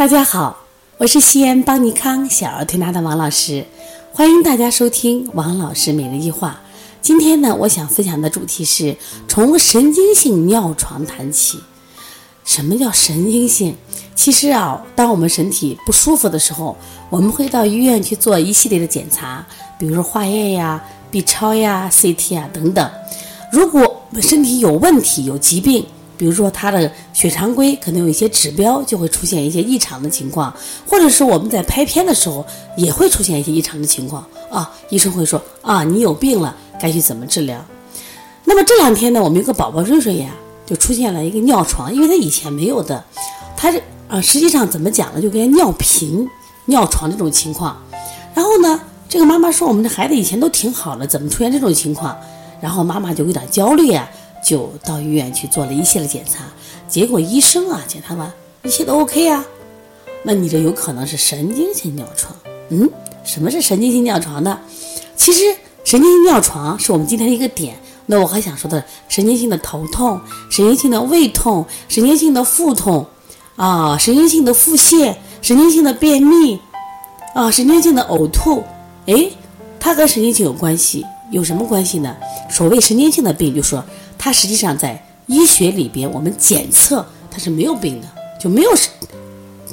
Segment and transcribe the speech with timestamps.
[0.00, 0.64] 大家好，
[0.96, 3.66] 我是西安邦尼康小儿推拿的王老师，
[4.14, 6.58] 欢迎大家收听王老师每日一话。
[7.02, 8.96] 今天呢，我想分享的主题是
[9.28, 11.60] 从神经性尿床谈起。
[12.46, 13.76] 什么叫神经性？
[14.14, 16.74] 其实啊，当我们身体不舒服的时候，
[17.10, 19.46] 我们会到医院去做一系列的检查，
[19.78, 22.90] 比如说化验呀、B 超呀、CT 啊等等。
[23.52, 25.84] 如果身体有问题、有疾病，
[26.20, 30.54] 比如说他的血常规可能有一些指标就会出现一些异常的情况，
[30.86, 32.44] 或者是我们在拍片的时候
[32.76, 37.58] 也会出现一些异常的情况啊，医生会说啊，你有病了，该去怎么治疗？
[38.44, 40.28] 那么这两天呢，我们有个宝宝瑞瑞呀，
[40.66, 43.02] 就出现了一个尿床，因为他以前没有的，
[43.56, 46.28] 他这啊实际上怎么讲呢，就跟尿频、
[46.66, 47.82] 尿床这种情况。
[48.34, 52.14] 然后呢，这个妈妈说我们的孩子以前都挺好的，怎么出现这种情况？
[52.60, 54.06] 然后妈妈就有点焦虑啊。
[54.42, 56.44] 就到医院去做了一系列检查，
[56.88, 59.44] 结果医生啊检查完一切都 OK 啊，
[60.22, 62.34] 那你这有可能是神经性尿床。
[62.70, 62.88] 嗯，
[63.24, 64.58] 什么是神经性尿床呢？
[65.16, 65.40] 其实
[65.84, 67.74] 神经性尿床是我们今天的一个点。
[68.06, 73.06] 那我还想说的，神经性的头痛、神经性的胃痛、神经性的腹痛
[73.56, 76.58] 啊、神经性的腹泻、神经性的便秘
[77.34, 78.64] 啊、神经性的呕吐，
[79.06, 79.30] 哎，
[79.78, 82.16] 它跟神经性有关系，有什么关系呢？
[82.50, 83.84] 所谓神经性的病，就说。
[84.22, 88.06] 它实际上在医学里边，我们检测它是没有病的，
[88.38, 88.70] 就没有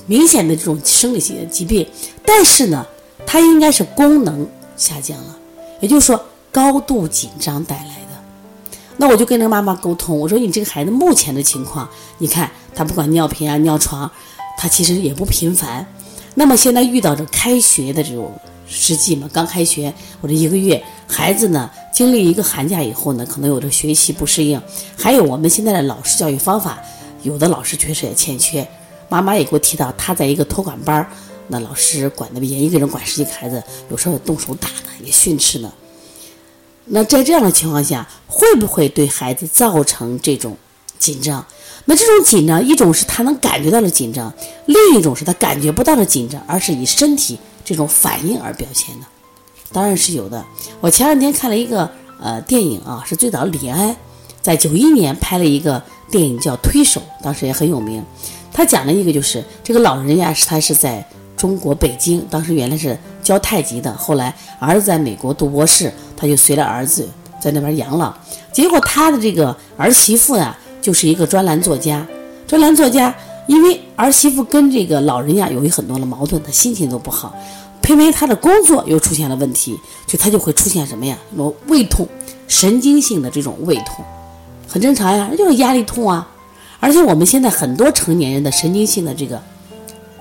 [0.06, 1.86] 明显的这种生理性的疾病。
[2.26, 2.88] 但是呢，
[3.26, 5.38] 它应该是功能下降了，
[5.82, 8.64] 也就是说高度紧张带来的。
[8.96, 11.90] 那我就跟这个妈妈沟通，我说你这个孩子目前的情况，
[12.20, 14.10] 你看他不管尿频啊、尿床，
[14.58, 15.86] 他其实也不频繁。
[16.38, 18.32] 那么现在遇到这开学的这种。
[18.70, 24.62] 实际嘛，刚开学，我这一个月，孩子呢经历一个寒假以后呢，可能有的学习不适应，
[24.98, 26.78] 还有我们现在的老师教育方法，
[27.24, 28.68] 有的老师确实也欠缺。
[29.08, 31.10] 妈妈也给我提到，他在一个托管班，
[31.48, 35.72] 那老师管的严，一个人管十几个孩子，有时候也动手打呢，也训斥呢。
[36.84, 40.58] 那在这样的情况下，会不会对孩子造成这种
[41.00, 41.46] 紧张？
[41.86, 44.34] 那这种紧张，一种是他能感觉到的紧张，
[44.66, 47.38] 另一种是他感觉不到的紧张，而是以身体。
[47.64, 49.06] 这种反应而表现的，
[49.74, 50.42] 当然是有的。
[50.80, 53.94] 我前两天看了一个呃电影啊，是最早李安
[54.42, 58.02] 在九一年拍了一个电影叫《推手》，当时也很有名。
[58.54, 61.06] 他讲了一个就是这个老人家是他是在
[61.36, 67.06] 中国北京，当时原来是教太极的，后来儿子在美国读博士，他就随着儿子
[67.38, 68.14] 在那边养老。
[68.54, 72.08] 结果他的这个儿媳妇呀，就是一个专栏作家，
[72.48, 73.14] 专栏作家。
[73.46, 77.36] 因为儿媳妇跟这个老人呀有很多的矛盾，他心情都不好，
[77.82, 81.18] 偏偏他的工作又出现了问题，就他就会出现什么呀？
[81.30, 82.08] 什么胃痛，
[82.48, 84.06] 神经性的这种胃痛，
[84.66, 86.26] 很正常呀，就是压力痛啊。
[86.80, 89.42] 而且我们现在很多成年人的神经性的这个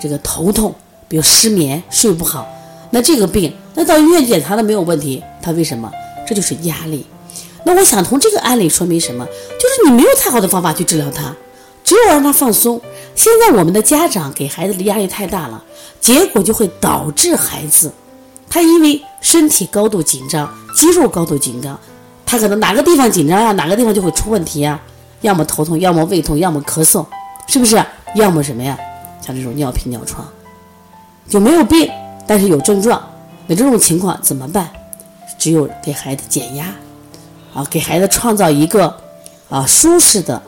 [0.01, 0.75] 这个头痛，
[1.07, 2.45] 比如失眠、睡不好，
[2.91, 5.89] 那这个病，那到医院检查的没有问题，他为什么？
[6.27, 7.07] 这就是压力。
[7.67, 9.27] 那我想从这个案例说明什么？
[9.27, 11.35] 就是你没有太好的方法去治疗他。
[11.83, 12.81] 只有让他放松。
[13.17, 15.65] 现在我们的家长给孩子的压力太大了，
[16.01, 17.93] 结果就会导致孩子，
[18.49, 21.79] 他因为身体高度紧张，肌肉高度紧张，
[22.25, 24.81] 他可能哪个地方紧张呀，哪个地方就会出问题呀，
[25.23, 27.05] 要么头痛，要么胃痛，要么咳嗽，
[27.49, 27.81] 是不是？
[28.15, 28.79] 要么什么呀？
[29.25, 30.27] 像这种尿频尿床，
[31.29, 31.91] 就没有病，
[32.27, 33.01] 但是有症状。
[33.47, 34.69] 那这种情况怎么办？
[35.39, 36.75] 只有给孩子减压，
[37.57, 38.95] 啊，给孩子创造一个
[39.49, 40.41] 啊舒适的。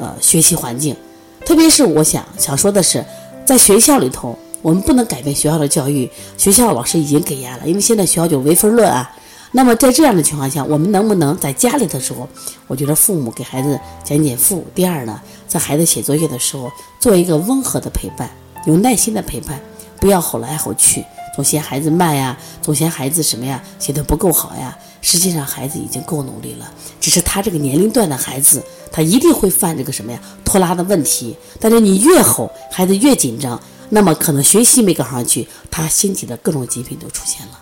[0.00, 0.96] 呃，学习环境，
[1.44, 3.04] 特别是我想想说的是，
[3.44, 9.14] 在学校里头，我们不能改变学校的教育，学校老师已经给压了，因为现在学校就唯分论啊。
[9.52, 12.26] 那么在这样的情况下，我们能不能在家里的时候，
[12.66, 14.64] 我觉得父母给孩子减减负。
[14.74, 18.30] 第二呢，在孩子写作业的时候，做一个温和的陪伴，
[18.64, 19.60] 有耐心的陪伴，
[20.00, 21.04] 不要吼来吼去，
[21.36, 24.76] 总嫌孩子慢呀，总嫌孩子什么呀，写的不够好呀。
[25.02, 28.62] 实际上，孩子已经够努力了，只是他这个年龄段的孩子，
[28.92, 31.36] 他一定会犯这个什么呀拖拉的问题。
[31.58, 33.60] 但是你越吼，孩子越紧张，
[33.90, 37.58] 那么可能学习没搞上去，他身体的各种疾病都出现了。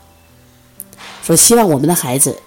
[1.24, 2.38] 说希望我们的孩子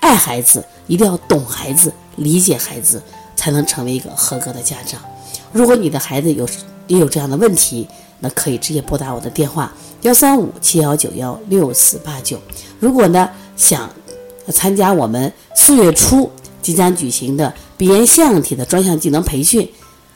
[0.00, 3.02] 爱孩子，一定要懂孩子、理解孩子，
[3.34, 5.00] 才能成为一个合格的家长。
[5.50, 6.46] 如果你的孩子有
[6.88, 7.88] 也有这样的问题，
[8.20, 9.72] 那可以直接拨打我的电话
[10.02, 12.38] 幺三五七幺九幺六四八九。
[12.78, 13.88] 如果呢想。
[14.52, 19.68] 参加我们四月初即将举行的鼻炎腺样体的专项技能培训，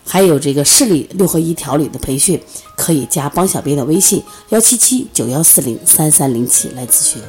[0.07, 2.41] 还有这个视力六合一调理的培训，
[2.77, 7.21] 可以加帮小编的微信幺七七九幺四零三三零七来咨询。